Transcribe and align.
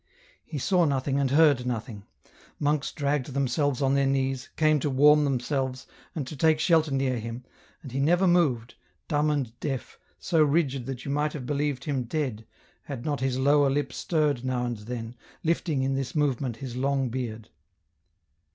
He 0.43 0.57
saw 0.57 0.85
nothing 0.85 1.19
and 1.19 1.29
heard 1.29 1.63
nothing; 1.63 2.07
monks 2.57 2.91
dragged 2.91 3.35
themselves 3.35 3.83
on 3.83 3.93
their 3.93 4.07
knees, 4.07 4.49
came 4.55 4.79
to 4.79 4.89
warm 4.89 5.25
themselves, 5.25 5.85
and 6.15 6.25
to 6.25 6.35
take 6.35 6.59
shelter 6.59 6.89
near 6.91 7.19
him, 7.19 7.43
and 7.83 7.91
he 7.91 7.99
never 7.99 8.25
moved, 8.25 8.73
dumb 9.07 9.29
and 9.29 9.59
deaf, 9.59 9.99
so 10.17 10.41
rigid 10.41 10.87
that 10.87 11.05
you 11.05 11.11
might 11.11 11.33
have 11.33 11.45
believed 11.45 11.83
him 11.83 12.05
dead, 12.05 12.47
had 12.85 13.05
not 13.05 13.19
his 13.19 13.37
lower 13.37 13.69
lip 13.69 13.93
stirred 13.93 14.43
now 14.43 14.65
and 14.65 14.77
then, 14.79 15.13
lifting 15.43 15.83
in 15.83 15.93
this 15.93 16.15
movement 16.15 16.55
his 16.55 16.75
long 16.75 17.09
beard. 17.09 17.49